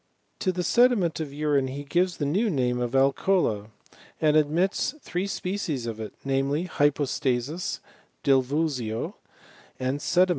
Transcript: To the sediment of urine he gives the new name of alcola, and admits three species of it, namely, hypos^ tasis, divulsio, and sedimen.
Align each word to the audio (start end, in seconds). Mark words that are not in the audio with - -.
To 0.39 0.51
the 0.51 0.63
sediment 0.63 1.19
of 1.19 1.31
urine 1.31 1.67
he 1.67 1.83
gives 1.83 2.17
the 2.17 2.25
new 2.25 2.49
name 2.49 2.81
of 2.81 2.95
alcola, 2.95 3.67
and 4.19 4.35
admits 4.35 4.95
three 4.99 5.27
species 5.27 5.85
of 5.85 5.99
it, 5.99 6.15
namely, 6.25 6.65
hypos^ 6.67 7.19
tasis, 7.21 7.81
divulsio, 8.23 9.13
and 9.79 9.99
sedimen. 9.99 10.29